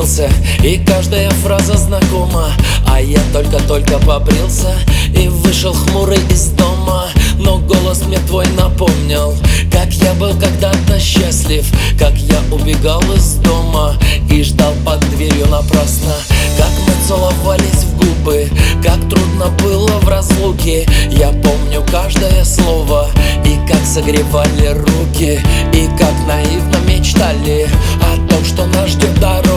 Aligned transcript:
изменился 0.00 0.28
И 0.62 0.78
каждая 0.86 1.30
фраза 1.30 1.76
знакома. 1.76 2.50
А 2.86 3.00
я 3.00 3.20
только-только 3.32 3.98
побрился 3.98 4.74
И 5.16 5.28
вышел 5.28 5.72
хмурый 5.72 6.20
из 6.30 6.48
дома. 6.50 7.06
Но 7.38 7.58
голос 7.58 8.02
мне 8.06 8.18
твой 8.18 8.46
напомнил 8.48 9.34
Как 9.72 9.92
я 9.92 10.12
был 10.14 10.30
когда-то 10.30 10.98
счастлив 11.00 11.64
Как 11.98 12.14
я 12.16 12.38
убегал 12.52 13.02
из 13.14 13.34
дома 13.36 13.94
И 14.30 14.42
ждал 14.42 14.72
под 14.84 15.00
дверью 15.10 15.46
напрасно. 15.48 16.12
Как 16.58 16.70
мы 16.86 17.06
целовались 17.06 17.84
в 17.84 17.96
губы 17.96 18.48
Как 18.82 19.00
трудно 19.08 19.46
было 19.62 19.98
в 20.00 20.08
разлуке. 20.08 20.86
Я 21.10 21.28
помню 21.28 21.84
каждое 21.90 22.44
слово 22.44 23.08
И 23.44 23.56
как 23.66 23.84
согревали 23.86 24.68
руки 24.74 25.40
И 25.72 25.79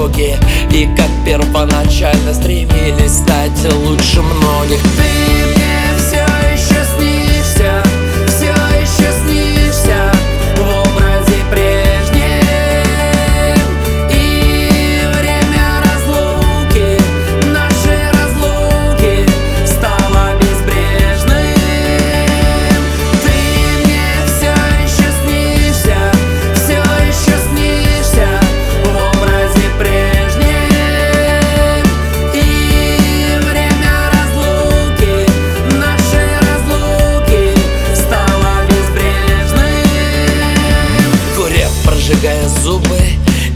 дороги. 0.00 0.36
И 0.72 0.88
как 0.96 1.08
первоначально 1.24 2.34
стремились 2.34 3.18
стать 3.18 3.72
лучше 3.74 4.22
многих. 4.22 4.80
Ты 4.82 5.69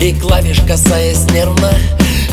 И 0.00 0.12
клавиш 0.12 0.60
касаясь 0.66 1.24
нервно 1.32 1.72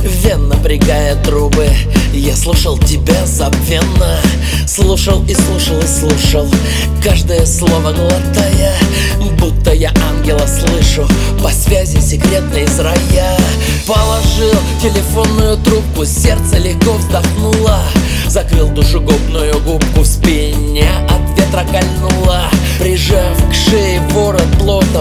Вен 0.03 0.49
напрягая 0.49 1.15
трубы. 1.23 1.67
Я 2.13 2.35
слушал 2.35 2.77
тебя 2.77 3.25
забвенно 3.25 4.19
Слушал 4.67 5.23
и 5.25 5.33
слушал 5.33 5.79
и 5.79 5.87
слушал 5.87 6.47
Каждое 7.01 7.45
слово 7.45 7.93
глотая 7.93 8.73
Будто 9.39 9.71
я 9.73 9.93
ангела 10.09 10.45
слышу. 10.45 11.07
По 11.41 11.49
связи 11.49 11.99
секретной 11.99 12.63
из 12.63 12.79
рая 12.79 13.37
Положил 13.87 14.59
телефонную 14.81 15.57
трубку 15.57 16.03
Сердце 16.03 16.57
легко 16.57 16.93
вздохнуло 16.93 17.79
Закрыл 18.27 18.69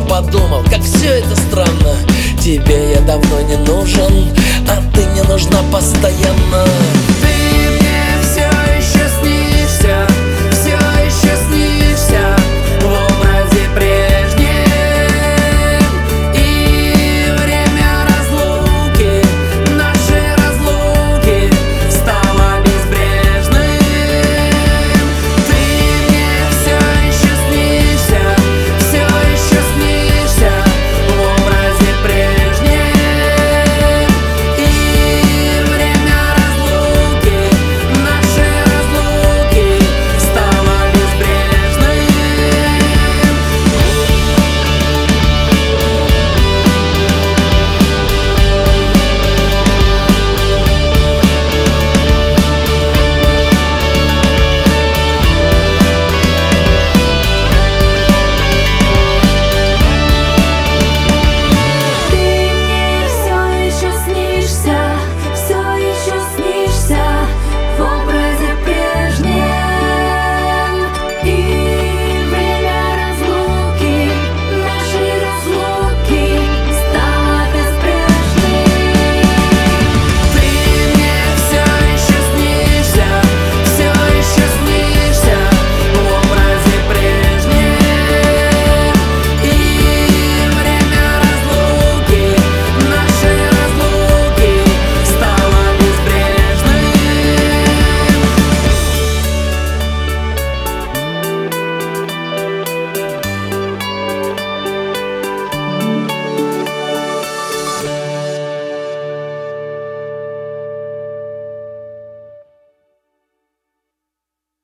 плотно 0.00 0.20
Подумал, 0.20 0.62
как 0.64 0.82
все 0.82 1.18
это 1.18 1.36
странно. 1.36 1.96
Тебе 2.40 2.92
я 2.92 3.00
давно 3.00 3.40
не 3.42 3.56
нужен 3.56 4.32
А 4.68 4.82
ты 4.94 5.04
не 5.14 5.22
нужна 5.22 5.62
постоянно 5.70 6.64